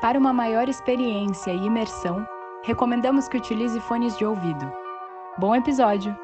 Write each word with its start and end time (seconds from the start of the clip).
Para 0.00 0.18
uma 0.18 0.32
maior 0.32 0.66
experiência 0.66 1.52
e 1.52 1.66
imersão, 1.66 2.26
recomendamos 2.62 3.28
que 3.28 3.36
utilize 3.36 3.78
fones 3.80 4.16
de 4.16 4.24
ouvido. 4.24 4.72
Bom 5.36 5.54
episódio! 5.54 6.16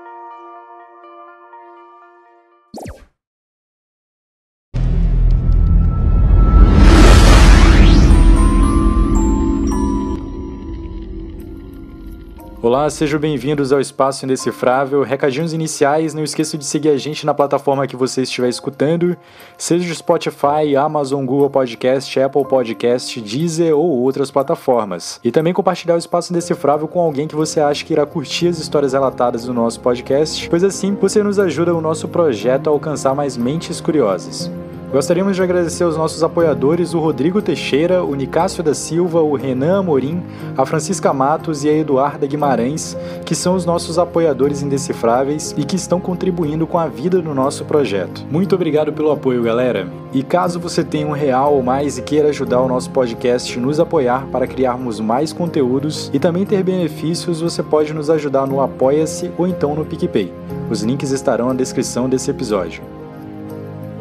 Olá, 12.67 12.91
sejam 12.91 13.21
bem-vindos 13.21 13.73
ao 13.73 13.81
Espaço 13.81 14.25
Indecifrável. 14.25 15.05
Recadinhos 15.05 15.53
iniciais, 15.53 16.13
não 16.13 16.25
esqueça 16.25 16.59
de 16.59 16.65
seguir 16.65 16.89
a 16.89 16.97
gente 16.97 17.25
na 17.25 17.33
plataforma 17.33 17.87
que 17.87 17.95
você 17.95 18.23
estiver 18.23 18.49
escutando, 18.49 19.17
seja 19.57 19.89
o 19.89 19.95
Spotify, 19.95 20.75
Amazon, 20.77 21.25
Google 21.25 21.49
Podcast, 21.49 22.19
Apple 22.19 22.45
Podcast, 22.45 23.21
Deezer 23.21 23.73
ou 23.73 24.01
outras 24.01 24.33
plataformas. 24.33 25.21
E 25.23 25.31
também 25.31 25.53
compartilhar 25.53 25.95
o 25.95 25.99
Espaço 25.99 26.33
Indecifrável 26.33 26.89
com 26.89 26.99
alguém 26.99 27.29
que 27.29 27.37
você 27.37 27.61
acha 27.61 27.85
que 27.85 27.93
irá 27.93 28.05
curtir 28.05 28.49
as 28.49 28.59
histórias 28.59 28.95
relatadas 28.95 29.47
no 29.47 29.55
nosso 29.55 29.79
podcast, 29.79 30.51
pois 30.51 30.65
assim 30.65 30.93
você 31.01 31.23
nos 31.23 31.39
ajuda 31.39 31.73
o 31.73 31.81
nosso 31.81 32.09
projeto 32.09 32.67
a 32.67 32.73
alcançar 32.73 33.15
mais 33.15 33.37
mentes 33.37 33.81
curiosas. 33.81 34.51
Gostaríamos 34.93 35.35
de 35.35 35.43
agradecer 35.43 35.83
aos 35.83 35.97
nossos 35.97 36.23
apoiadores, 36.23 36.95
o 36.95 37.01
Rodrigo 37.01 37.43
Teixeira, 37.43 38.05
o 38.05 38.15
Nicásio 38.15 38.63
da 38.63 38.73
Silva, 38.73 39.21
o 39.21 39.35
Renan 39.35 39.81
Amorim, 39.81 40.23
a 40.57 40.65
Francisca 40.65 41.13
Matos 41.13 41.65
e 41.65 41.69
a 41.69 41.77
Eduarda 41.77 42.27
Guimarães, 42.27 42.97
que 43.25 43.35
são 43.35 43.57
os 43.57 43.67
nossos 43.67 43.99
apoiadores 43.99 44.63
indecifráveis 44.63 45.55
e 45.59 45.65
que 45.65 45.75
estão 45.75 46.01
contribuindo 46.01 46.69
com 46.69 46.79
a 46.79 46.87
vida 46.87 47.21
do 47.21 47.35
nosso 47.35 47.65
projeto. 47.65 48.25
Muito 48.31 48.55
obrigado 48.55 48.93
pelo 48.93 49.11
apoio, 49.11 49.43
galera. 49.43 49.89
E 50.13 50.23
caso 50.23 50.61
você 50.61 50.85
tenha 50.85 51.07
um 51.07 51.13
real 51.13 51.55
ou 51.55 51.63
mais 51.63 51.99
e 51.99 52.03
queira 52.03 52.29
ajudar 52.29 52.61
o 52.61 52.69
nosso 52.69 52.91
podcast 52.91 53.59
nos 53.59 53.81
apoiar 53.81 54.27
para 54.29 54.47
criarmos 54.47 55.01
mais 55.01 55.33
conteúdos 55.33 56.11
e 56.15 56.21
também 56.21 56.47
ter 56.47 56.63
benefícios, 56.63 57.41
você 57.41 57.63
pode 57.63 57.93
nos 57.93 58.09
ajudar 58.09 58.47
no 58.47 58.61
Apoia-se 58.61 59.33
ou 59.37 59.49
então 59.49 59.75
no 59.75 59.85
PicPay. 59.85 60.33
Os 60.71 60.83
links 60.83 61.11
estarão 61.11 61.49
na 61.49 61.55
descrição 61.55 62.09
desse 62.09 62.31
episódio. 62.31 62.96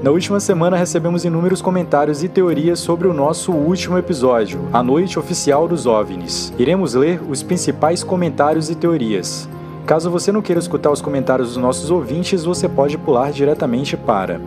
Na 0.05 0.11
última 0.11 0.39
semana 0.39 0.77
recebemos 0.77 1.25
inúmeros 1.25 1.63
comentários 1.63 2.23
e 2.23 2.29
teorias 2.29 2.77
sobre 2.77 3.07
o 3.07 3.13
nosso 3.13 3.51
último 3.51 3.97
episódio, 3.97 4.59
A 4.71 4.83
Noite 4.83 5.17
Oficial 5.17 5.67
dos 5.67 5.87
OVNIs. 5.87 6.53
Iremos 6.59 6.93
ler 6.93 7.19
os 7.27 7.41
principais 7.41 8.03
comentários 8.03 8.69
e 8.69 8.75
teorias. 8.75 9.49
Caso 9.83 10.11
você 10.11 10.31
não 10.31 10.43
queira 10.43 10.59
escutar 10.59 10.91
os 10.91 11.01
comentários 11.01 11.47
dos 11.47 11.57
nossos 11.57 11.89
ouvintes, 11.89 12.43
você 12.43 12.69
pode 12.69 12.99
pular 12.99 13.31
diretamente 13.31 13.97
para 13.97 14.39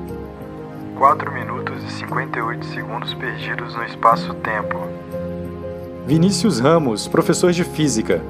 4 0.97 1.33
minutos 1.33 1.83
e 1.83 1.91
58 1.91 2.65
segundos 2.67 3.13
perdidos 3.15 3.75
no 3.75 3.83
espaço-tempo. 3.83 4.79
Vinícius 6.07 6.61
Ramos, 6.61 7.09
professor 7.09 7.51
de 7.51 7.65
física. 7.65 8.23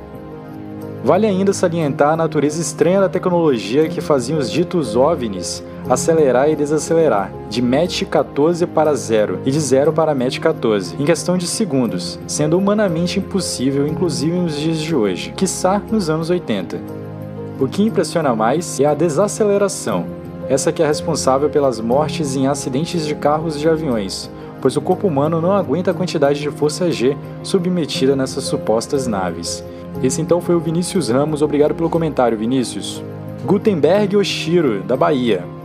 Vale 1.04 1.26
ainda 1.26 1.52
salientar 1.52 2.14
a 2.14 2.16
natureza 2.16 2.58
estranha 2.58 3.02
da 3.02 3.08
tecnologia 3.10 3.86
que 3.86 4.00
fazia 4.00 4.34
os 4.34 4.50
ditos 4.50 4.96
OVNIs 4.96 5.62
acelerar 5.88 6.50
e 6.50 6.56
desacelerar, 6.56 7.32
de 7.48 7.62
Mach 7.62 8.04
14 8.04 8.66
para 8.66 8.94
0 8.94 9.40
e 9.44 9.50
de 9.50 9.58
0 9.58 9.92
para 9.92 10.14
Mach 10.14 10.38
14, 10.38 10.96
em 10.98 11.04
questão 11.04 11.38
de 11.38 11.46
segundos, 11.46 12.18
sendo 12.26 12.58
humanamente 12.58 13.18
impossível 13.18 13.86
inclusive 13.86 14.38
nos 14.38 14.56
dias 14.56 14.78
de 14.78 14.94
hoje, 14.94 15.32
quiçá 15.36 15.80
nos 15.90 16.10
anos 16.10 16.30
80. 16.30 16.78
O 17.58 17.66
que 17.66 17.82
impressiona 17.82 18.34
mais 18.34 18.78
é 18.78 18.84
a 18.84 18.94
desaceleração, 18.94 20.06
essa 20.48 20.72
que 20.72 20.82
é 20.82 20.86
responsável 20.86 21.48
pelas 21.50 21.80
mortes 21.80 22.36
em 22.36 22.46
acidentes 22.46 23.06
de 23.06 23.14
carros 23.14 23.56
e 23.56 23.58
de 23.58 23.68
aviões, 23.68 24.30
pois 24.60 24.76
o 24.76 24.80
corpo 24.80 25.06
humano 25.06 25.40
não 25.40 25.52
aguenta 25.52 25.90
a 25.90 25.94
quantidade 25.94 26.40
de 26.40 26.50
força 26.50 26.90
G 26.90 27.16
submetida 27.42 28.14
nessas 28.14 28.44
supostas 28.44 29.06
naves. 29.06 29.64
Esse 30.02 30.20
então 30.20 30.40
foi 30.40 30.54
o 30.54 30.60
Vinícius 30.60 31.08
Ramos, 31.08 31.42
obrigado 31.42 31.74
pelo 31.74 31.90
comentário, 31.90 32.38
Vinícius. 32.38 33.02
Gutenberg 33.44 34.16
Oshiro, 34.16 34.82
da 34.82 34.96
Bahia. 34.96 35.57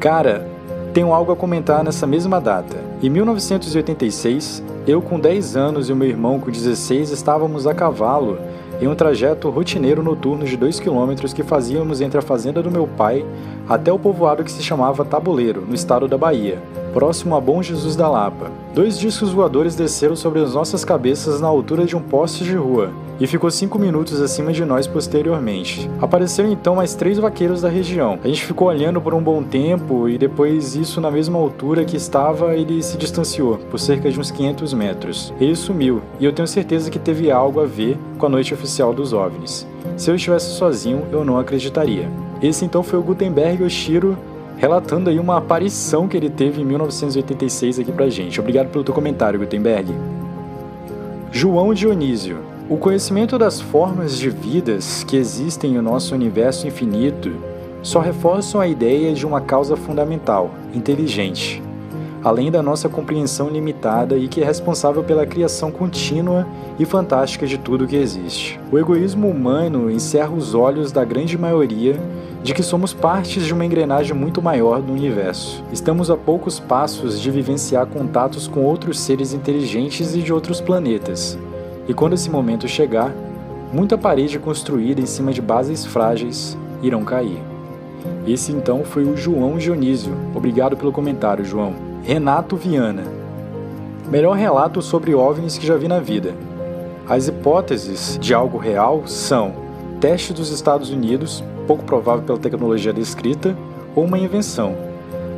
Cara, 0.00 0.46
tenho 0.94 1.12
algo 1.12 1.32
a 1.32 1.36
comentar 1.36 1.82
nessa 1.82 2.06
mesma 2.06 2.40
data. 2.40 2.76
Em 3.02 3.10
1986, 3.10 4.62
eu 4.86 5.02
com 5.02 5.18
10 5.18 5.56
anos 5.56 5.88
e 5.88 5.92
o 5.92 5.96
meu 5.96 6.08
irmão 6.08 6.38
com 6.38 6.52
16 6.52 7.10
estávamos 7.10 7.66
a 7.66 7.74
cavalo 7.74 8.38
em 8.80 8.86
um 8.86 8.94
trajeto 8.94 9.50
rotineiro 9.50 10.00
noturno 10.00 10.44
de 10.44 10.56
2 10.56 10.78
km 10.78 11.14
que 11.34 11.42
fazíamos 11.42 12.00
entre 12.00 12.16
a 12.16 12.22
fazenda 12.22 12.62
do 12.62 12.70
meu 12.70 12.86
pai 12.86 13.26
até 13.68 13.92
o 13.92 13.98
povoado 13.98 14.44
que 14.44 14.52
se 14.52 14.62
chamava 14.62 15.04
Tabuleiro, 15.04 15.64
no 15.66 15.74
estado 15.74 16.06
da 16.06 16.16
Bahia, 16.16 16.62
próximo 16.92 17.34
a 17.34 17.40
Bom 17.40 17.60
Jesus 17.60 17.96
da 17.96 18.08
Lapa. 18.08 18.52
Dois 18.72 18.96
discos 18.96 19.30
voadores 19.30 19.74
desceram 19.74 20.14
sobre 20.14 20.40
as 20.40 20.54
nossas 20.54 20.84
cabeças 20.84 21.40
na 21.40 21.48
altura 21.48 21.84
de 21.84 21.96
um 21.96 22.00
poste 22.00 22.44
de 22.44 22.54
rua, 22.54 22.92
e 23.20 23.26
ficou 23.26 23.50
cinco 23.50 23.78
minutos 23.78 24.20
acima 24.20 24.52
de 24.52 24.64
nós 24.64 24.86
posteriormente. 24.86 25.90
Apareceram 26.00 26.50
então 26.50 26.76
mais 26.76 26.94
três 26.94 27.18
vaqueiros 27.18 27.62
da 27.62 27.68
região. 27.68 28.18
A 28.22 28.28
gente 28.28 28.44
ficou 28.44 28.68
olhando 28.68 29.00
por 29.00 29.14
um 29.14 29.22
bom 29.22 29.42
tempo 29.42 30.08
e 30.08 30.16
depois 30.16 30.74
isso 30.74 31.00
na 31.00 31.10
mesma 31.10 31.38
altura 31.38 31.84
que 31.84 31.96
estava 31.96 32.54
ele 32.54 32.82
se 32.82 32.96
distanciou 32.96 33.58
por 33.70 33.78
cerca 33.78 34.10
de 34.10 34.18
uns 34.18 34.30
500 34.30 34.72
metros. 34.74 35.34
Ele 35.40 35.56
sumiu 35.56 36.02
e 36.20 36.24
eu 36.24 36.32
tenho 36.32 36.46
certeza 36.46 36.90
que 36.90 36.98
teve 36.98 37.30
algo 37.30 37.60
a 37.60 37.66
ver 37.66 37.98
com 38.18 38.26
a 38.26 38.30
noite 38.30 38.54
oficial 38.54 38.94
dos 38.94 39.12
OVNIs. 39.12 39.66
Se 39.96 40.10
eu 40.10 40.14
estivesse 40.14 40.52
sozinho, 40.52 41.04
eu 41.10 41.24
não 41.24 41.38
acreditaria. 41.38 42.08
Esse 42.40 42.64
então 42.64 42.82
foi 42.82 42.98
o 42.98 43.02
Gutenberg 43.02 43.62
Oshiro 43.64 44.16
relatando 44.56 45.08
aí 45.08 45.18
uma 45.18 45.38
aparição 45.38 46.08
que 46.08 46.16
ele 46.16 46.28
teve 46.28 46.60
em 46.60 46.64
1986 46.64 47.78
aqui 47.78 47.92
pra 47.92 48.08
gente. 48.08 48.40
Obrigado 48.40 48.68
pelo 48.68 48.84
teu 48.84 48.92
comentário, 48.92 49.38
Gutenberg. 49.38 49.94
João 51.30 51.72
Dionísio. 51.72 52.57
O 52.70 52.76
conhecimento 52.76 53.38
das 53.38 53.62
formas 53.62 54.18
de 54.18 54.28
vidas 54.28 55.02
que 55.02 55.16
existem 55.16 55.72
no 55.72 55.80
nosso 55.80 56.14
universo 56.14 56.66
infinito 56.66 57.32
só 57.82 57.98
reforçam 57.98 58.60
a 58.60 58.68
ideia 58.68 59.14
de 59.14 59.24
uma 59.24 59.40
causa 59.40 59.74
fundamental, 59.74 60.50
inteligente, 60.74 61.62
além 62.22 62.50
da 62.50 62.62
nossa 62.62 62.86
compreensão 62.86 63.48
limitada 63.48 64.18
e 64.18 64.28
que 64.28 64.42
é 64.42 64.44
responsável 64.44 65.02
pela 65.02 65.24
criação 65.24 65.70
contínua 65.70 66.46
e 66.78 66.84
fantástica 66.84 67.46
de 67.46 67.56
tudo 67.56 67.86
que 67.86 67.96
existe. 67.96 68.60
O 68.70 68.78
egoísmo 68.78 69.30
humano 69.30 69.90
encerra 69.90 70.34
os 70.34 70.52
olhos 70.52 70.92
da 70.92 71.06
grande 71.06 71.38
maioria 71.38 71.98
de 72.42 72.52
que 72.52 72.62
somos 72.62 72.92
partes 72.92 73.46
de 73.46 73.54
uma 73.54 73.64
engrenagem 73.64 74.14
muito 74.14 74.42
maior 74.42 74.82
do 74.82 74.92
universo. 74.92 75.64
Estamos 75.72 76.10
a 76.10 76.18
poucos 76.18 76.60
passos 76.60 77.18
de 77.18 77.30
vivenciar 77.30 77.86
contatos 77.86 78.46
com 78.46 78.60
outros 78.60 79.00
seres 79.00 79.32
inteligentes 79.32 80.14
e 80.14 80.20
de 80.20 80.34
outros 80.34 80.60
planetas 80.60 81.38
e 81.88 81.94
quando 81.94 82.12
esse 82.12 82.28
momento 82.28 82.68
chegar, 82.68 83.12
muita 83.72 83.96
parede 83.96 84.38
construída 84.38 85.00
em 85.00 85.06
cima 85.06 85.32
de 85.32 85.40
bases 85.40 85.86
frágeis 85.86 86.56
irão 86.82 87.02
cair. 87.02 87.42
Esse 88.26 88.52
então 88.52 88.84
foi 88.84 89.04
o 89.04 89.16
João 89.16 89.56
Dionísio. 89.56 90.12
Obrigado 90.34 90.76
pelo 90.76 90.92
comentário, 90.92 91.44
João. 91.44 91.74
Renato 92.02 92.56
Viana. 92.56 93.04
Melhor 94.10 94.36
relato 94.36 94.82
sobre 94.82 95.14
OVNIs 95.14 95.56
que 95.56 95.66
já 95.66 95.76
vi 95.76 95.88
na 95.88 95.98
vida. 95.98 96.34
As 97.08 97.26
hipóteses 97.26 98.18
de 98.20 98.34
algo 98.34 98.58
real 98.58 99.02
são 99.06 99.54
teste 99.98 100.32
dos 100.32 100.50
Estados 100.50 100.90
Unidos, 100.90 101.42
pouco 101.66 101.84
provável 101.84 102.22
pela 102.22 102.38
tecnologia 102.38 102.92
descrita, 102.92 103.56
ou 103.96 104.04
uma 104.04 104.18
invenção 104.18 104.87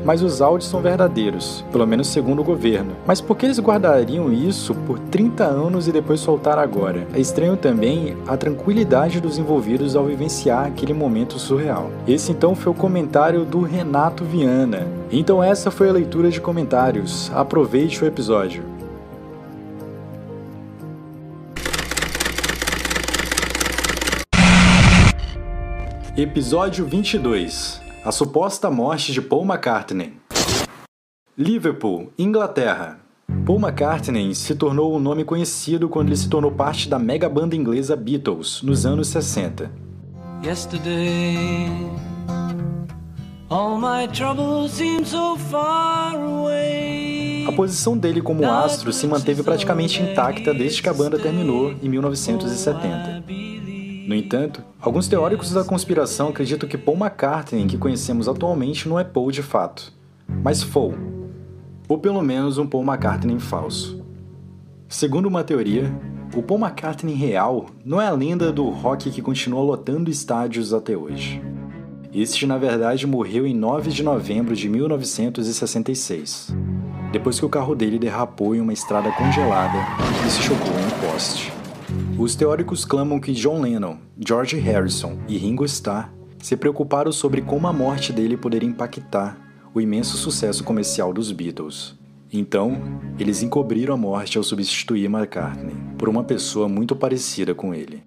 mas 0.05 0.23
os 0.23 0.41
áudios 0.41 0.71
são 0.71 0.81
verdadeiros, 0.81 1.65
pelo 1.71 1.87
menos 1.87 2.09
segundo 2.09 2.41
o 2.41 2.45
governo. 2.45 2.93
Mas 3.07 3.21
por 3.21 3.37
que 3.37 3.47
eles 3.47 3.59
guardariam 3.59 4.33
isso 4.33 4.75
por 4.75 4.99
30 4.99 5.45
anos 5.45 5.89
e 5.89 5.93
depois 5.93 6.21
soltar 6.21 6.59
agora? 6.59 7.07
É 7.13 7.21
estranho 7.21 7.57
também 7.57 8.17
a 8.27 8.37
tranquilidade 8.37 9.21
dos 9.21 9.39
envolvidos 9.39 9.97
ao 9.97 10.07
vivenciar 10.07 10.67
aquele 10.67 10.93
momento 10.93 11.39
surreal. 11.39 11.91
Esse 12.07 12.33
então 12.33 12.55
foi 12.55 12.73
o 12.73 12.75
comentário 12.75 13.45
do 13.45 13.61
Renato 13.61 14.25
Viana. 14.25 14.87
Então 15.11 15.43
essa 15.43 15.71
foi 15.71 15.89
a 15.89 15.93
leitura 15.93 16.31
de 16.31 16.41
comentários. 16.41 17.31
Aproveite 17.35 18.03
o 18.03 18.07
episódio. 18.07 18.63
Episódio 26.17 26.85
22 26.85 27.90
a 28.05 28.11
suposta 28.11 28.71
morte 28.71 29.13
de 29.13 29.21
Paul 29.21 29.45
McCartney. 29.45 30.15
Liverpool, 31.37 32.11
Inglaterra. 32.19 32.99
Paul 33.45 33.61
McCartney 33.61 34.35
se 34.35 34.55
tornou 34.55 34.97
um 34.97 34.99
nome 34.99 35.23
conhecido 35.23 35.89
quando 35.89 36.09
ele 36.09 36.17
se 36.17 36.29
tornou 36.29 36.51
parte 36.51 36.89
da 36.89 36.99
mega 36.99 37.29
banda 37.29 37.55
inglesa 37.55 37.95
Beatles 37.95 38.63
nos 38.63 38.87
anos 38.87 39.09
60. 39.09 39.71
Yesterday, 40.43 41.69
all 43.51 43.79
my 43.79 44.09
troubles 44.09 44.73
seem 44.73 45.05
so 45.05 45.37
far 45.37 46.17
away. 46.17 47.47
A 47.47 47.53
posição 47.53 47.97
dele 47.99 48.23
como 48.23 48.49
astro 48.49 48.93
se 48.93 49.07
manteve 49.07 49.43
praticamente 49.43 50.01
intacta 50.01 50.55
desde 50.55 50.83
que 50.83 50.89
a 50.89 50.95
banda 50.95 51.19
terminou 51.19 51.73
em 51.83 51.89
1970. 51.89 53.50
No 54.11 54.17
entanto, 54.17 54.65
alguns 54.81 55.07
teóricos 55.07 55.53
da 55.53 55.63
conspiração 55.63 56.31
acreditam 56.31 56.69
que 56.69 56.77
Paul 56.77 56.99
McCartney, 56.99 57.65
que 57.69 57.79
conhecemos 57.79 58.27
atualmente, 58.27 58.89
não 58.89 58.99
é 58.99 59.05
Paul 59.05 59.31
de 59.31 59.41
fato, 59.41 59.93
mas 60.43 60.65
Paul, 60.65 60.95
ou 61.87 61.97
pelo 61.97 62.21
menos 62.21 62.59
um 62.59 62.67
Paul 62.67 62.83
McCartney 62.83 63.39
falso. 63.39 64.05
Segundo 64.89 65.27
uma 65.27 65.45
teoria, 65.45 65.95
o 66.35 66.43
Paul 66.43 66.59
McCartney 66.59 67.15
real 67.15 67.67
não 67.85 68.01
é 68.03 68.09
a 68.09 68.11
lenda 68.11 68.51
do 68.51 68.69
rock 68.69 69.13
que 69.13 69.23
continua 69.23 69.63
lotando 69.63 70.11
estádios 70.11 70.75
até 70.75 70.97
hoje. 70.97 71.41
Este, 72.13 72.47
na 72.47 72.59
verdade, 72.59 73.07
morreu 73.07 73.47
em 73.47 73.55
9 73.55 73.93
de 73.93 74.03
novembro 74.03 74.57
de 74.57 74.69
1966, 74.69 76.53
depois 77.13 77.39
que 77.39 77.47
o 77.47 77.49
carro 77.49 77.77
dele 77.77 77.97
derrapou 77.97 78.57
em 78.57 78.61
uma 78.61 78.73
estrada 78.73 79.13
congelada 79.13 79.79
e 80.27 80.31
se 80.31 80.43
chocou 80.43 80.73
em 80.73 80.85
um 80.85 81.13
poste. 81.13 81.60
Os 82.21 82.35
teóricos 82.35 82.85
clamam 82.85 83.19
que 83.19 83.33
John 83.33 83.63
Lennon, 83.63 83.97
George 84.19 84.59
Harrison 84.59 85.17
e 85.27 85.39
Ringo 85.39 85.65
Starr 85.65 86.13
se 86.39 86.55
preocuparam 86.55 87.11
sobre 87.11 87.41
como 87.41 87.67
a 87.67 87.73
morte 87.73 88.13
dele 88.13 88.37
poderia 88.37 88.69
impactar 88.69 89.39
o 89.73 89.81
imenso 89.81 90.19
sucesso 90.19 90.63
comercial 90.63 91.15
dos 91.15 91.33
Beatles. 91.33 91.99
Então, 92.31 92.79
eles 93.19 93.43
encobriram 93.43 93.95
a 93.95 93.97
morte 93.97 94.37
ao 94.37 94.45
substituir 94.45 95.07
McCartney 95.07 95.75
por 95.97 96.11
uma 96.11 96.23
pessoa 96.23 96.69
muito 96.69 96.95
parecida 96.95 97.55
com 97.55 97.73
ele. 97.75 98.03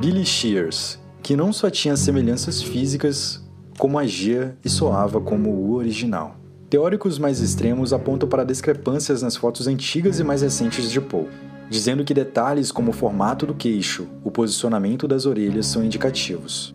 Billy 0.00 0.26
Shears, 0.26 0.98
que 1.22 1.36
não 1.36 1.52
só 1.52 1.70
tinha 1.70 1.96
semelhanças 1.96 2.60
físicas, 2.60 3.48
como 3.78 4.00
agia 4.00 4.58
e 4.64 4.68
soava 4.68 5.20
como 5.20 5.50
o 5.50 5.74
original. 5.74 6.34
Teóricos 6.68 7.20
mais 7.20 7.38
extremos 7.40 7.92
apontam 7.92 8.28
para 8.28 8.42
discrepâncias 8.42 9.22
nas 9.22 9.36
fotos 9.36 9.68
antigas 9.68 10.18
e 10.18 10.24
mais 10.24 10.42
recentes 10.42 10.90
de 10.90 11.00
Paul, 11.00 11.28
dizendo 11.68 12.04
que 12.04 12.14
detalhes 12.14 12.72
como 12.72 12.90
o 12.90 12.94
formato 12.94 13.46
do 13.46 13.54
queixo, 13.54 14.06
o 14.24 14.30
posicionamento 14.30 15.06
das 15.06 15.26
orelhas 15.26 15.66
são 15.66 15.84
indicativos. 15.84 16.74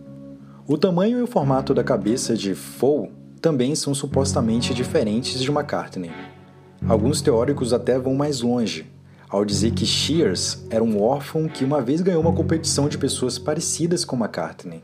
O 0.68 0.78
tamanho 0.78 1.20
e 1.20 1.22
o 1.22 1.28
formato 1.28 1.74
da 1.74 1.84
cabeça 1.84 2.36
de 2.36 2.56
Paul 2.80 3.12
também 3.42 3.76
são 3.76 3.94
supostamente 3.94 4.74
diferentes 4.74 5.42
de 5.42 5.52
McCartney. 5.52 6.12
Alguns 6.88 7.22
teóricos 7.22 7.74
até 7.74 8.00
vão 8.00 8.16
mais 8.16 8.42
longe, 8.42 8.86
ao 9.30 9.44
dizer 9.44 9.72
que 9.72 9.86
Shears 9.86 10.64
era 10.70 10.84
um 10.84 11.02
órfão 11.02 11.48
que 11.48 11.66
uma 11.66 11.82
vez 11.82 12.02
ganhou 12.02 12.22
uma 12.22 12.34
competição 12.34 12.88
de 12.88 12.98
pessoas 12.98 13.38
parecidas 13.38 14.06
com 14.06 14.16
McCartney. 14.16 14.84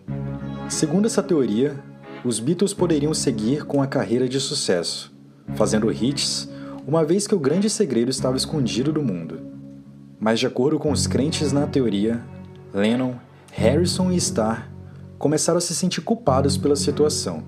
Segundo 0.68 1.06
essa 1.06 1.24
teoria, 1.24 1.82
os 2.26 2.40
Beatles 2.40 2.74
poderiam 2.74 3.14
seguir 3.14 3.66
com 3.66 3.82
a 3.82 3.88
carreira 3.88 4.28
de 4.28 4.40
sucesso, 4.40 5.14
fazendo 5.56 5.92
hits, 5.92 6.50
uma 6.86 7.06
vez 7.06 7.28
que 7.28 7.36
o 7.36 7.40
grande 7.40 7.70
segredo 7.70 8.10
estava 8.10 8.36
escondido 8.36 8.92
do 8.92 9.02
mundo. 9.02 9.49
Mas, 10.20 10.40
de 10.40 10.48
acordo 10.48 10.78
com 10.78 10.92
os 10.92 11.08
crentes 11.08 11.52
na 11.52 11.66
teoria, 11.66 12.22
Lennon, 12.74 13.14
Harrison 13.52 14.12
e 14.12 14.18
Starr 14.18 14.70
começaram 15.18 15.58
a 15.58 15.62
se 15.62 15.74
sentir 15.74 16.02
culpados 16.02 16.58
pela 16.58 16.76
situação. 16.76 17.44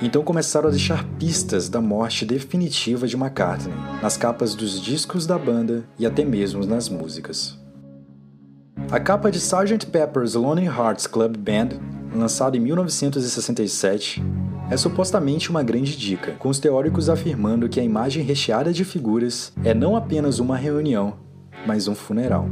Então 0.00 0.22
começaram 0.22 0.68
a 0.68 0.70
deixar 0.70 1.04
pistas 1.18 1.68
da 1.68 1.80
morte 1.80 2.24
definitiva 2.24 3.06
de 3.06 3.16
McCartney 3.16 3.74
nas 4.00 4.16
capas 4.16 4.54
dos 4.54 4.80
discos 4.80 5.26
da 5.26 5.36
banda 5.36 5.84
e 5.98 6.06
até 6.06 6.24
mesmo 6.24 6.64
nas 6.64 6.88
músicas. 6.88 7.58
A 8.90 9.00
capa 9.00 9.30
de 9.30 9.38
Sgt. 9.38 9.86
Pepper's 9.86 10.34
Lonely 10.34 10.66
Hearts 10.66 11.06
Club 11.06 11.36
Band, 11.36 11.80
lançada 12.14 12.56
em 12.56 12.60
1967, 12.60 14.22
é 14.70 14.76
supostamente 14.76 15.50
uma 15.50 15.64
grande 15.64 15.96
dica, 15.96 16.32
com 16.38 16.48
os 16.48 16.60
teóricos 16.60 17.10
afirmando 17.10 17.68
que 17.68 17.80
a 17.80 17.84
imagem 17.84 18.22
recheada 18.22 18.72
de 18.72 18.84
figuras 18.84 19.52
é 19.64 19.74
não 19.74 19.96
apenas 19.96 20.38
uma 20.38 20.56
reunião, 20.56 21.14
mais 21.66 21.88
um 21.88 21.94
funeral. 21.94 22.48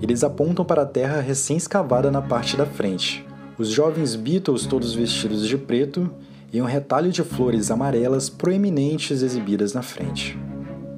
Eles 0.00 0.24
apontam 0.24 0.64
para 0.64 0.82
a 0.82 0.86
terra 0.86 1.20
recém-escavada 1.20 2.10
na 2.10 2.20
parte 2.20 2.56
da 2.56 2.66
frente. 2.66 3.26
Os 3.58 3.68
jovens 3.68 4.16
Beatles, 4.16 4.66
todos 4.66 4.94
vestidos 4.94 5.46
de 5.46 5.56
preto, 5.56 6.10
e 6.52 6.60
um 6.60 6.64
retalho 6.64 7.10
de 7.10 7.22
flores 7.22 7.70
amarelas 7.70 8.28
proeminentes 8.28 9.22
exibidas 9.22 9.72
na 9.72 9.82
frente. 9.82 10.38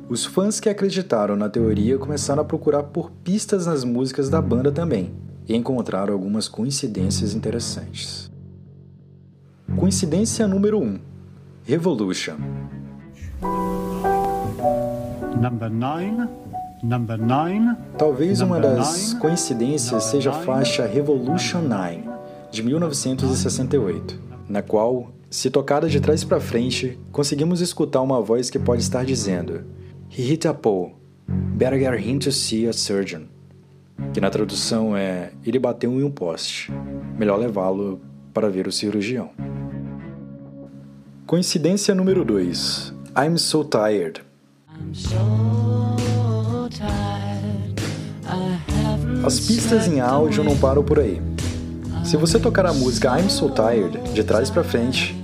Os 0.09 0.25
fãs 0.25 0.59
que 0.59 0.69
acreditaram 0.69 1.37
na 1.37 1.49
teoria 1.49 1.97
começaram 1.99 2.43
a 2.43 2.45
procurar 2.45 2.85
por 2.85 3.11
pistas 3.11 3.67
nas 3.67 3.85
músicas 3.85 4.29
da 4.29 4.41
banda 4.41 4.73
também, 4.73 5.15
e 5.49 5.55
encontraram 5.55 6.13
algumas 6.13 6.49
coincidências 6.49 7.35
interessantes. 7.35 8.31
Coincidência 9.77 10.47
número 10.49 10.79
1: 10.79 10.99
Revolution. 11.65 12.37
Number 15.41 15.71
9 15.71 16.44
Talvez 17.97 18.41
uma 18.43 18.61
das 18.61 19.15
coincidências 19.15 20.05
seja 20.05 20.31
a 20.31 20.35
faixa 20.35 20.87
Revolution 20.87 21.63
9, 21.63 22.05
de 22.51 22.63
1968, 22.63 24.21
na 24.49 24.61
qual, 24.61 25.11
se 25.31 25.51
tocada 25.51 25.89
de 25.89 25.99
trás 25.99 26.25
para 26.25 26.41
frente, 26.41 26.99
conseguimos 27.11 27.61
escutar 27.61 28.03
uma 28.03 28.21
voz 28.21 28.51
que 28.51 28.59
pode 28.59 28.83
estar 28.83 29.05
dizendo: 29.05 29.65
He 30.11 30.23
hit 30.23 30.47
a 30.47 30.53
pole. 30.53 30.95
Better 31.27 31.79
get 31.79 32.07
him 32.07 32.19
to 32.19 32.31
see 32.31 32.69
a 32.69 32.73
surgeon. 32.73 33.23
Que 34.13 34.21
na 34.21 34.29
tradução 34.29 34.95
é: 34.95 35.33
Ele 35.45 35.59
bateu 35.59 35.91
em 35.91 36.05
um 36.05 36.11
poste. 36.11 36.71
Melhor 37.19 37.39
levá-lo 37.39 38.01
para 38.35 38.51
ver 38.51 38.69
o 38.69 38.73
cirurgião. 38.73 39.31
Coincidência 41.27 41.95
número 41.95 42.25
2. 42.25 42.95
I'm 43.17 43.39
so 43.39 43.65
tired. 43.65 44.21
As 49.25 49.41
pistas 49.41 49.89
em 49.89 50.01
áudio 50.01 50.45
não 50.45 50.55
param 50.55 50.85
por 50.85 50.99
aí. 50.99 51.19
Se 52.05 52.15
você 52.15 52.39
tocar 52.39 52.67
a 52.67 52.75
música 52.75 53.19
I'm 53.19 53.31
So 53.31 53.49
Tired 53.49 54.13
de 54.13 54.23
trás 54.23 54.51
para 54.51 54.63
frente, 54.63 55.17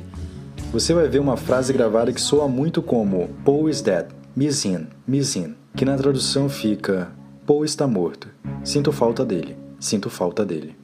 você 0.72 0.94
vai 0.94 1.06
ver 1.06 1.18
uma 1.18 1.36
frase 1.36 1.70
gravada 1.70 2.10
que 2.10 2.20
soa 2.20 2.48
muito 2.48 2.80
como 2.80 3.28
Paul 3.44 3.68
is 3.68 3.82
dead, 3.82 4.06
Miss 4.34 4.64
him, 4.64 4.86
miss 5.06 5.36
him, 5.36 5.54
que 5.76 5.84
na 5.84 5.98
tradução 5.98 6.48
fica 6.48 7.12
Paul 7.44 7.62
está 7.62 7.86
morto, 7.86 8.28
sinto 8.64 8.90
falta 8.90 9.22
dele, 9.22 9.54
sinto 9.78 10.08
falta 10.08 10.46
dele. 10.46 10.74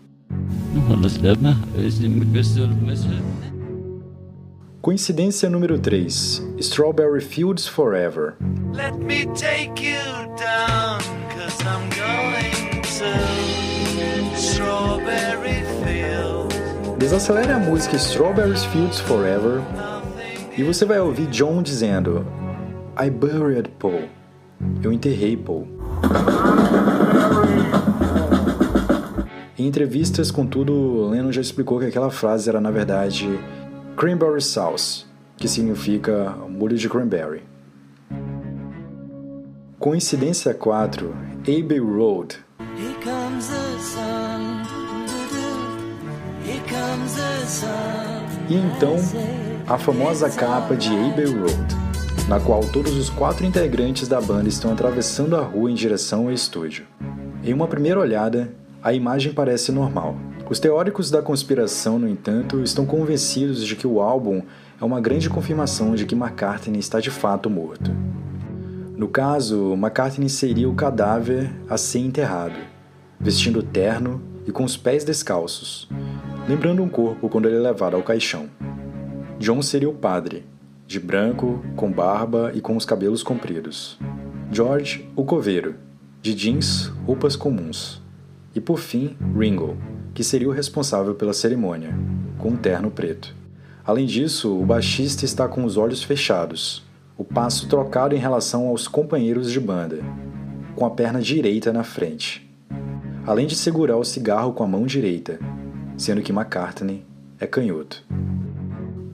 Coincidência 4.83 5.49
número 5.49 5.79
3: 5.79 6.43
Strawberry 6.59 7.23
Fields 7.23 7.67
Forever. 7.67 8.35
Let 8.75 8.99
me 8.99 9.25
take 9.35 9.83
you 9.83 10.27
down, 10.37 11.01
cause 11.31 11.63
I'm 11.63 11.89
going 11.89 12.66
Desacelere 16.99 17.53
a 17.53 17.59
música 17.59 17.97
Strawberry 17.97 18.57
Fields 18.59 19.01
Forever 19.01 19.61
e 20.57 20.63
você 20.63 20.85
vai 20.85 20.99
ouvir 20.99 21.27
John 21.27 21.63
dizendo 21.63 22.27
I 22.99 23.11
buried 23.11 23.69
Paul. 23.79 24.09
Eu 24.83 24.93
enterrei 24.93 25.37
Paul. 25.37 25.69
Em 29.59 29.67
entrevistas, 29.67 30.31
contudo, 30.31 31.09
Lennon 31.11 31.33
já 31.33 31.41
explicou 31.41 31.79
que 31.79 31.87
aquela 31.87 32.11
frase 32.11 32.49
era 32.49 32.61
na 32.61 32.71
verdade 32.71 33.39
cranberry 33.97 34.41
sauce, 34.41 35.05
que 35.37 35.49
significa 35.49 36.35
molho 36.49 36.77
de 36.77 36.89
cranberry. 36.89 37.43
Coincidência 39.79 40.55
4, 40.55 41.15
Abbey 41.43 41.79
Road. 41.79 42.46
E 48.49 48.55
então, 48.55 48.97
a 49.69 49.79
famosa 49.79 50.29
capa 50.29 50.75
de 50.75 50.89
Abbey 50.89 51.27
Road, 51.27 51.77
na 52.29 52.41
qual 52.41 52.63
todos 52.73 52.97
os 52.97 53.09
quatro 53.09 53.47
integrantes 53.47 54.09
da 54.09 54.21
banda 54.21 54.49
estão 54.49 54.73
atravessando 54.73 55.37
a 55.37 55.41
rua 55.41 55.71
em 55.71 55.75
direção 55.75 56.27
ao 56.27 56.33
estúdio. 56.33 56.85
Em 57.45 57.55
uma 57.55 57.69
primeira 57.69 58.01
olhada, 58.01 58.53
a 58.83 58.93
imagem 58.93 59.33
parece 59.33 59.71
normal. 59.71 60.17
Os 60.51 60.59
teóricos 60.59 61.09
da 61.09 61.23
conspiração, 61.23 62.01
no 62.01 62.09
entanto, 62.09 62.61
estão 62.61 62.85
convencidos 62.85 63.65
de 63.65 63.77
que 63.77 63.87
o 63.87 64.01
álbum 64.01 64.43
é 64.81 64.85
uma 64.85 65.01
grande 65.01 65.31
confirmação 65.31 65.95
de 65.95 66.07
que 66.07 66.17
McCartney 66.17 66.81
está 66.81 66.99
de 66.99 67.11
fato 67.11 67.49
morto. 67.49 67.93
No 68.97 69.07
caso, 69.07 69.75
McCartney 69.75 70.29
seria 70.29 70.69
o 70.69 70.75
cadáver 70.75 71.53
a 71.69 71.77
ser 71.77 72.01
enterrado, 72.01 72.57
vestindo 73.19 73.63
terno 73.63 74.23
e 74.47 74.53
com 74.53 74.65
os 74.65 74.77
pés 74.77 75.05
descalços, 75.05 75.89
lembrando 76.49 76.83
um 76.83 76.89
corpo 76.89 77.29
quando 77.29 77.47
ele 77.49 77.57
é 77.57 77.61
levado 77.61 77.97
ao 77.97 78.03
caixão. 78.03 78.49
John 79.39 79.61
seria 79.61 79.89
o 79.89 79.95
padre, 79.95 80.45
de 80.87 81.01
branco, 81.01 81.63
com 81.75 81.91
barba 81.91 82.53
e 82.55 82.61
com 82.61 82.77
os 82.77 82.85
cabelos 82.85 83.23
compridos. 83.23 83.99
George, 84.53 85.09
o 85.17 85.25
coveiro, 85.25 85.75
de 86.23 86.35
jeans, 86.35 86.87
roupas 87.05 87.35
comuns. 87.35 88.01
E 88.55 88.61
por 88.61 88.79
fim, 88.79 89.17
Ringo, 89.37 89.77
que 90.15 90.25
seria 90.25 90.49
o 90.49 90.53
responsável 90.53 91.15
pela 91.15 91.33
cerimônia, 91.33 91.93
com 92.39 92.51
um 92.51 92.57
terno 92.57 92.91
preto. 92.91 93.35
Além 93.85 94.07
disso, 94.07 94.57
o 94.57 94.65
baixista 94.65 95.25
está 95.25 95.47
com 95.47 95.65
os 95.65 95.77
olhos 95.77 96.03
fechados, 96.03 96.85
o 97.19 97.25
passo 97.25 97.69
trocado 97.69 98.15
em 98.15 98.19
relação 98.19 98.69
aos 98.69 98.89
companheiros 98.89 99.51
de 99.51 99.61
banda, 99.61 100.01
com 100.75 100.87
a 100.87 100.91
perna 100.91 101.21
direita 101.21 101.73
na 101.73 101.83
frente, 101.83 102.46
além 103.27 103.47
de 103.47 103.57
segurar 103.57 103.97
o 103.97 104.05
cigarro 104.05 104.53
com 104.53 104.63
a 104.63 104.69
mão 104.69 104.87
direita, 104.87 105.39
sendo 105.99 106.23
que 106.23 106.33
McCartney 106.33 107.05
é 107.41 107.47
canhoto. 107.47 108.05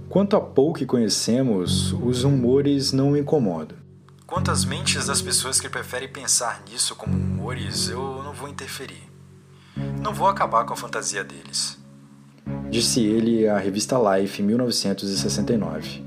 Quanto 0.08 0.36
a 0.36 0.40
Paul 0.40 0.74
que 0.74 0.84
conhecemos, 0.84 1.92
os 1.92 2.22
rumores 2.22 2.92
não 2.92 3.12
o 3.12 3.16
incomodam. 3.16 3.78
Quanto 4.26 4.50
às 4.50 4.64
mentes 4.64 5.06
das 5.06 5.22
pessoas 5.22 5.58
que 5.58 5.68
preferem 5.68 6.08
pensar 6.08 6.62
nisso 6.70 6.94
como 6.94 7.16
humores, 7.16 7.88
eu 7.88 8.22
não 8.22 8.32
vou 8.32 8.48
interferir. 8.48 9.10
Não 10.02 10.12
vou 10.12 10.26
acabar 10.26 10.64
com 10.64 10.74
a 10.74 10.76
fantasia 10.76 11.24
deles. 11.24 11.78
Disse 12.70 13.00
ele 13.00 13.48
à 13.48 13.58
revista 13.58 13.96
Life 13.98 14.42
em 14.42 14.46
1969. 14.46 16.04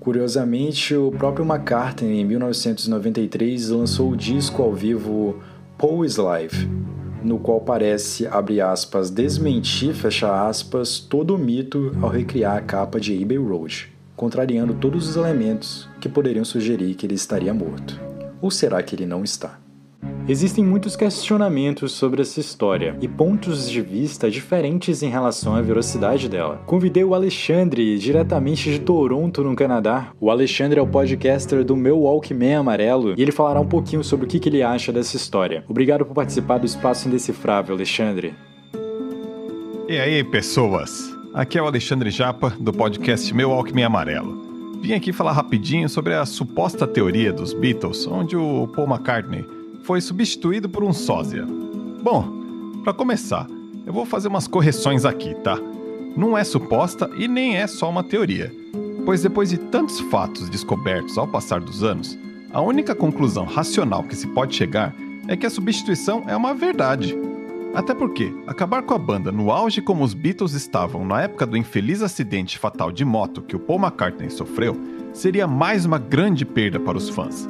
Curiosamente, 0.00 0.94
o 0.94 1.12
próprio 1.12 1.44
McCartney, 1.44 2.20
em 2.20 2.24
1993, 2.24 3.68
lançou 3.68 4.10
o 4.10 4.16
disco 4.16 4.62
ao 4.62 4.74
vivo 4.74 5.40
Paul 5.76 6.04
is 6.04 6.16
no 7.22 7.38
qual 7.38 7.60
parece, 7.60 8.26
abre 8.26 8.60
aspas, 8.60 9.10
desmentir, 9.10 9.94
fecha 9.94 10.46
aspas, 10.48 10.98
todo 10.98 11.34
o 11.34 11.38
mito 11.38 11.92
ao 12.00 12.08
recriar 12.08 12.56
a 12.56 12.60
capa 12.60 13.00
de 13.00 13.20
Abbey 13.22 13.38
Road, 13.38 13.92
contrariando 14.16 14.74
todos 14.74 15.08
os 15.08 15.16
elementos 15.16 15.88
que 16.00 16.08
poderiam 16.08 16.44
sugerir 16.44 16.94
que 16.94 17.06
ele 17.06 17.14
estaria 17.14 17.52
morto. 17.52 18.00
Ou 18.40 18.50
será 18.50 18.82
que 18.82 18.94
ele 18.94 19.06
não 19.06 19.24
está? 19.24 19.58
Existem 20.28 20.62
muitos 20.62 20.94
questionamentos 20.94 21.92
sobre 21.92 22.20
essa 22.20 22.38
história 22.38 22.94
e 23.00 23.08
pontos 23.08 23.70
de 23.70 23.80
vista 23.80 24.30
diferentes 24.30 25.02
em 25.02 25.08
relação 25.08 25.54
à 25.54 25.62
velocidade 25.62 26.28
dela. 26.28 26.60
Convidei 26.66 27.02
o 27.02 27.14
Alexandre, 27.14 27.98
diretamente 27.98 28.70
de 28.70 28.78
Toronto, 28.78 29.42
no 29.42 29.56
Canadá. 29.56 30.12
O 30.20 30.30
Alexandre 30.30 30.78
é 30.78 30.82
o 30.82 30.86
podcaster 30.86 31.64
do 31.64 31.74
meu 31.74 32.00
Walkman 32.00 32.56
Amarelo 32.56 33.14
e 33.16 33.22
ele 33.22 33.32
falará 33.32 33.58
um 33.58 33.66
pouquinho 33.66 34.04
sobre 34.04 34.26
o 34.26 34.28
que 34.28 34.46
ele 34.48 34.62
acha 34.62 34.92
dessa 34.92 35.16
história. 35.16 35.64
Obrigado 35.66 36.04
por 36.04 36.12
participar 36.12 36.58
do 36.58 36.66
Espaço 36.66 37.08
Indecifrável, 37.08 37.74
Alexandre. 37.74 38.34
E 39.88 39.98
aí, 39.98 40.22
pessoas? 40.22 41.10
Aqui 41.32 41.56
é 41.56 41.62
o 41.62 41.66
Alexandre 41.66 42.10
Japa, 42.10 42.50
do 42.60 42.72
podcast 42.72 43.32
Meu 43.32 43.48
Walkman 43.48 43.84
Amarelo. 43.84 44.78
Vim 44.82 44.92
aqui 44.92 45.10
falar 45.10 45.32
rapidinho 45.32 45.88
sobre 45.88 46.12
a 46.12 46.26
suposta 46.26 46.86
teoria 46.86 47.32
dos 47.32 47.54
Beatles, 47.54 48.06
onde 48.06 48.36
o 48.36 48.68
Paul 48.68 48.86
McCartney 48.86 49.57
foi 49.88 50.02
substituído 50.02 50.68
por 50.68 50.84
um 50.84 50.92
sósia. 50.92 51.46
Bom, 52.02 52.82
para 52.84 52.92
começar, 52.92 53.46
eu 53.86 53.92
vou 53.92 54.04
fazer 54.04 54.28
umas 54.28 54.46
correções 54.46 55.06
aqui, 55.06 55.34
tá? 55.36 55.58
Não 56.14 56.36
é 56.36 56.44
suposta 56.44 57.08
e 57.16 57.26
nem 57.26 57.56
é 57.56 57.66
só 57.66 57.88
uma 57.88 58.04
teoria, 58.04 58.54
pois 59.06 59.22
depois 59.22 59.48
de 59.48 59.56
tantos 59.56 59.98
fatos 59.98 60.50
descobertos 60.50 61.16
ao 61.16 61.26
passar 61.26 61.62
dos 61.62 61.82
anos, 61.82 62.18
a 62.52 62.60
única 62.60 62.94
conclusão 62.94 63.46
racional 63.46 64.02
que 64.02 64.14
se 64.14 64.26
pode 64.26 64.54
chegar 64.54 64.94
é 65.26 65.34
que 65.34 65.46
a 65.46 65.50
substituição 65.50 66.22
é 66.26 66.36
uma 66.36 66.52
verdade. 66.52 67.16
Até 67.74 67.94
porque 67.94 68.30
acabar 68.46 68.82
com 68.82 68.92
a 68.92 68.98
banda 68.98 69.32
no 69.32 69.50
auge 69.50 69.80
como 69.80 70.04
os 70.04 70.12
Beatles 70.12 70.52
estavam 70.52 71.02
na 71.02 71.22
época 71.22 71.46
do 71.46 71.56
infeliz 71.56 72.02
acidente 72.02 72.58
fatal 72.58 72.92
de 72.92 73.06
moto 73.06 73.40
que 73.40 73.56
o 73.56 73.60
Paul 73.60 73.80
McCartney 73.80 74.28
sofreu 74.28 74.76
seria 75.14 75.46
mais 75.46 75.86
uma 75.86 75.98
grande 75.98 76.44
perda 76.44 76.78
para 76.78 76.98
os 76.98 77.08
fãs. 77.08 77.48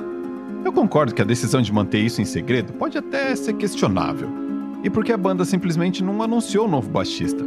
Eu 0.69 0.73
concordo 0.75 1.15
que 1.15 1.23
a 1.23 1.25
decisão 1.25 1.63
de 1.63 1.73
manter 1.73 2.01
isso 2.01 2.21
em 2.21 2.27
segredo 2.27 2.75
pode 2.75 2.99
até 2.99 3.35
ser 3.35 3.55
questionável, 3.55 4.29
e 4.85 4.91
porque 4.91 5.11
a 5.11 5.17
banda 5.17 5.43
simplesmente 5.43 6.05
não 6.05 6.23
anunciou 6.23 6.67
o 6.67 6.71
novo 6.71 6.91
baixista. 6.91 7.43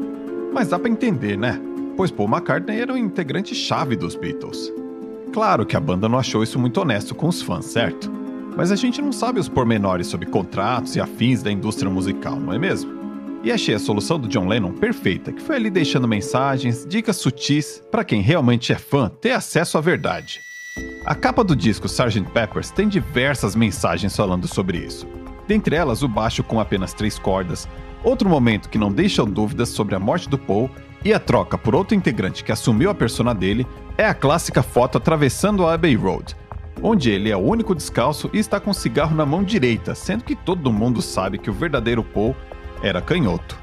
Mas 0.51 0.69
dá 0.69 0.79
para 0.79 0.89
entender, 0.89 1.37
né? 1.37 1.61
Pois 1.95 2.09
Paul 2.09 2.27
McCartney 2.27 2.79
era 2.79 2.91
um 2.91 2.97
integrante 2.97 3.53
chave 3.53 3.95
dos 3.95 4.15
Beatles. 4.15 4.73
Claro 5.31 5.67
que 5.67 5.77
a 5.77 5.79
banda 5.79 6.09
não 6.09 6.17
achou 6.17 6.41
isso 6.41 6.57
muito 6.57 6.81
honesto 6.81 7.13
com 7.13 7.27
os 7.27 7.43
fãs, 7.43 7.65
certo? 7.65 8.11
Mas 8.57 8.71
a 8.71 8.75
gente 8.75 8.99
não 9.03 9.11
sabe 9.11 9.39
os 9.39 9.47
pormenores 9.47 10.07
sobre 10.07 10.25
contratos 10.25 10.95
e 10.95 10.99
afins 10.99 11.43
da 11.43 11.51
indústria 11.51 11.91
musical, 11.91 12.37
não 12.37 12.53
é 12.53 12.57
mesmo? 12.57 12.91
E 13.43 13.51
achei 13.51 13.75
a 13.75 13.79
solução 13.79 14.17
do 14.17 14.27
John 14.27 14.47
Lennon 14.47 14.71
perfeita, 14.71 15.31
que 15.31 15.43
foi 15.43 15.57
ali 15.57 15.69
deixando 15.69 16.07
mensagens, 16.07 16.87
dicas 16.87 17.17
sutis 17.17 17.83
para 17.91 18.03
quem 18.03 18.19
realmente 18.19 18.73
é 18.73 18.79
fã 18.79 19.09
ter 19.09 19.33
acesso 19.33 19.77
à 19.77 19.81
verdade. 19.81 20.41
A 21.03 21.15
capa 21.15 21.43
do 21.43 21.55
disco 21.55 21.87
Sgt. 21.87 22.21
Peppers 22.31 22.71
tem 22.71 22.87
diversas 22.87 23.55
mensagens 23.55 24.15
falando 24.15 24.47
sobre 24.47 24.77
isso. 24.77 25.07
Dentre 25.47 25.75
elas, 25.75 26.03
o 26.03 26.07
baixo 26.07 26.43
com 26.43 26.59
apenas 26.59 26.93
três 26.93 27.19
cordas, 27.19 27.67
outro 28.03 28.29
momento 28.29 28.69
que 28.69 28.77
não 28.77 28.91
deixa 28.91 29.25
dúvidas 29.25 29.69
sobre 29.69 29.95
a 29.95 29.99
morte 29.99 30.29
do 30.29 30.37
Paul 30.37 30.69
e 31.03 31.11
a 31.11 31.19
troca 31.19 31.57
por 31.57 31.75
outro 31.75 31.95
integrante 31.95 32.43
que 32.43 32.51
assumiu 32.51 32.89
a 32.89 32.95
persona 32.95 33.35
dele 33.35 33.67
é 33.97 34.05
a 34.05 34.13
clássica 34.13 34.63
foto 34.63 34.97
atravessando 34.97 35.65
a 35.65 35.73
Abbey 35.73 35.95
Road, 35.95 36.37
onde 36.81 37.09
ele 37.09 37.29
é 37.29 37.35
o 37.35 37.41
único 37.41 37.75
descalço 37.75 38.29
e 38.31 38.37
está 38.37 38.59
com 38.59 38.69
um 38.69 38.73
cigarro 38.73 39.15
na 39.15 39.25
mão 39.25 39.43
direita, 39.43 39.93
sendo 39.93 40.23
que 40.23 40.35
todo 40.35 40.71
mundo 40.71 41.01
sabe 41.01 41.37
que 41.37 41.49
o 41.49 41.53
verdadeiro 41.53 42.03
Paul 42.03 42.35
era 42.81 43.01
canhoto. 43.01 43.61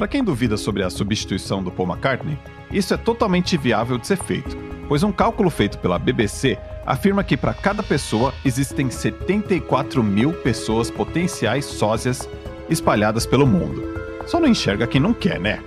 Para 0.00 0.08
quem 0.08 0.24
duvida 0.24 0.56
sobre 0.56 0.82
a 0.82 0.88
substituição 0.88 1.62
do 1.62 1.70
Paul 1.70 1.90
McCartney, 1.90 2.38
isso 2.72 2.94
é 2.94 2.96
totalmente 2.96 3.58
viável 3.58 3.98
de 3.98 4.06
ser 4.06 4.16
feito, 4.16 4.56
pois 4.88 5.02
um 5.02 5.12
cálculo 5.12 5.50
feito 5.50 5.76
pela 5.76 5.98
BBC 5.98 6.58
afirma 6.86 7.22
que 7.22 7.36
para 7.36 7.52
cada 7.52 7.82
pessoa 7.82 8.32
existem 8.42 8.90
74 8.90 10.02
mil 10.02 10.32
pessoas 10.32 10.90
potenciais 10.90 11.66
sósias 11.66 12.26
espalhadas 12.70 13.26
pelo 13.26 13.46
mundo. 13.46 13.82
Só 14.26 14.40
não 14.40 14.48
enxerga 14.48 14.86
quem 14.86 15.02
não 15.02 15.12
quer, 15.12 15.38
né? 15.38 15.62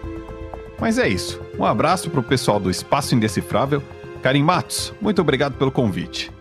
Mas 0.79 0.97
é 0.97 1.07
isso. 1.07 1.39
Um 1.55 1.63
abraço 1.63 2.09
para 2.09 2.19
o 2.19 2.23
pessoal 2.23 2.59
do 2.59 2.71
Espaço 2.71 3.13
Indecifrável. 3.13 3.83
Karim 4.23 4.41
Matos, 4.41 4.95
muito 4.99 5.21
obrigado 5.21 5.59
pelo 5.59 5.71
convite. 5.71 6.31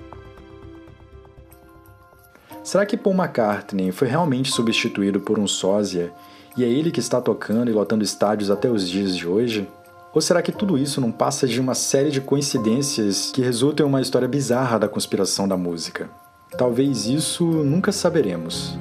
Será 2.64 2.87
que 2.87 2.96
Paul 2.96 3.16
McCartney 3.16 3.92
foi 3.92 4.08
realmente 4.08 4.50
substituído 4.50 5.20
por 5.20 5.38
um 5.38 5.46
sósia 5.46 6.11
e 6.56 6.64
é 6.64 6.68
ele 6.68 6.90
que 6.90 7.00
está 7.00 7.21
tocando 7.21 7.71
e 7.71 7.75
lotando 7.75 8.04
estádios 8.04 8.50
até 8.50 8.71
os 8.71 8.88
dias 8.88 9.16
de 9.16 9.26
hoje? 9.26 9.68
Ou 10.14 10.21
será 10.21 10.42
que 10.42 10.52
tudo 10.52 10.76
isso 10.76 11.00
não 11.00 11.11
passa 11.11 11.47
de 11.47 11.59
uma 11.59 11.75
série 11.75 12.11
de 12.11 12.21
coincidências 12.21 13.30
que 13.32 13.40
resultam 13.40 13.87
em 13.87 13.88
uma 13.88 14.02
história 14.02 14.28
bizarra 14.28 14.78
da 14.78 14.88
conspiração 14.88 15.49
da 15.49 15.56
música? 15.56 16.11
Talvez 16.59 17.06
isso 17.06 17.44
nunca 17.44 17.90
saberemos. 17.92 18.76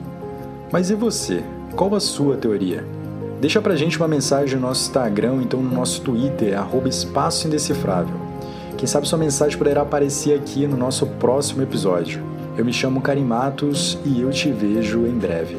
Mas 0.72 0.90
e 0.90 0.96
você? 0.96 1.42
Qual 1.76 1.96
a 1.96 2.02
sua 2.02 2.36
teoria? 2.36 2.86
Deixa 3.40 3.62
pra 3.62 3.78
gente 3.78 3.98
uma 3.98 4.08
mensagem 4.08 4.60
no 4.60 4.68
nosso 4.68 4.88
Instagram 4.88 5.34
ou 5.34 5.42
então 5.42 5.62
no 5.62 5.74
nosso 5.74 6.02
Twitter, 6.02 6.58
arroba 6.60 6.90
Espaço 6.90 7.48
Indecifrável. 7.48 8.16
Quem 8.78 8.88
sabe 8.88 9.08
sua 9.08 9.18
mensagem 9.18 9.58
poderá 9.58 9.84
aparecer 9.84 10.38
aqui 10.38 10.68
no 10.68 10.76
nosso 10.76 11.08
próximo 11.08 11.64
episódio. 11.64 12.22
Eu 12.58 12.66
me 12.66 12.74
chamo 12.74 13.02
Karim 13.02 13.24
Matos 13.24 13.98
e 14.04 14.20
eu 14.20 14.30
te 14.32 14.52
vejo 14.52 15.06
em 15.08 15.18
breve. 15.18 15.58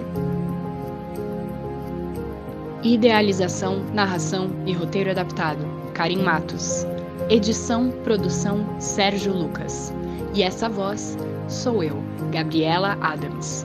Idealização, 2.83 3.79
narração 3.95 4.51
e 4.67 4.73
roteiro 4.73 5.11
adaptado: 5.11 5.65
Karim 5.95 6.21
Matos. 6.21 6.85
Edição, 7.31 7.93
produção: 8.03 8.67
Sérgio 8.81 9.33
Lucas. 9.33 9.95
E 10.35 10.43
essa 10.43 10.69
voz 10.69 11.17
sou 11.49 11.85
eu, 11.85 12.03
Gabriela 12.33 12.99
Adams. 13.01 13.65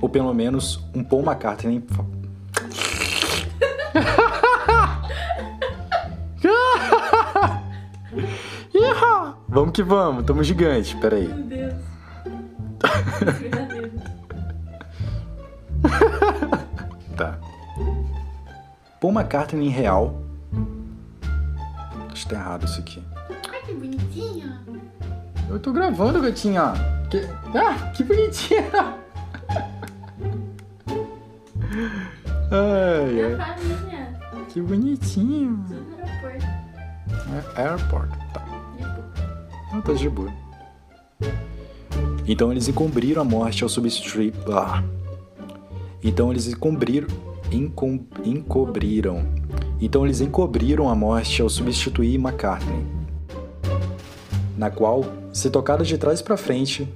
Ou 0.00 0.08
pelo 0.08 0.32
menos 0.32 0.78
um 0.94 1.02
Paul 1.02 1.24
McCartney. 1.24 1.82
vamos 9.48 9.72
que 9.72 9.82
vamos, 9.82 10.24
tamo 10.24 10.44
gigante, 10.44 10.94
peraí. 10.96 11.26
Meu 11.26 11.42
Deus. 11.42 11.74
Paul 19.06 19.12
McCartney 19.12 19.68
em 19.68 19.70
real. 19.70 20.20
Acho 22.10 22.26
que 22.26 22.34
tá 22.34 22.40
errado 22.40 22.64
isso 22.64 22.80
aqui. 22.80 23.00
Ai, 23.52 23.60
que 23.64 23.72
bonitinho. 23.72 24.52
Eu 25.48 25.60
tô 25.60 25.72
gravando, 25.72 26.20
gatinha. 26.20 26.72
Que... 27.08 27.18
Ah, 27.54 27.92
que 27.94 28.02
bonitinha. 28.02 28.64
Ai, 32.50 34.44
que 34.48 34.60
bonitinho. 34.60 35.64
É, 37.56 37.62
Airport, 37.62 38.10
tá. 38.32 38.44
Não, 39.72 39.82
tá 39.82 39.92
de 39.92 40.08
boa. 40.08 40.32
Então 42.26 42.50
eles 42.50 42.66
encobriram 42.66 43.22
a 43.22 43.24
morte 43.24 43.62
ao 43.62 43.68
substituir. 43.68 44.34
Ah. 44.50 44.82
Então 46.02 46.32
eles 46.32 46.48
encobriram. 46.48 47.35
Encom... 47.52 48.00
Encobriram. 48.24 49.24
Então 49.80 50.04
eles 50.04 50.20
encobriram 50.20 50.88
a 50.88 50.94
morte 50.94 51.42
ao 51.42 51.48
substituir 51.48 52.16
McCartney. 52.16 52.84
Na 54.56 54.70
qual, 54.70 55.04
se 55.32 55.50
tocada 55.50 55.84
de 55.84 55.98
trás 55.98 56.22
para 56.22 56.36
frente. 56.36 56.88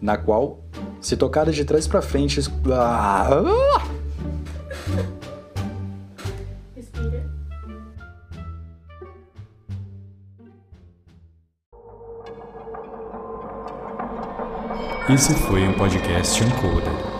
Na 0.00 0.16
qual, 0.16 0.60
se 1.00 1.16
tocada 1.16 1.50
de 1.50 1.64
trás 1.64 1.88
para 1.88 2.00
frente. 2.00 2.40
Ah. 2.72 3.28
Ah! 3.28 3.82
Respira. 6.74 7.30
Esse 15.08 15.34
foi 15.34 15.68
um 15.68 15.74
podcast 15.74 16.42
Uncoder. 16.42 17.13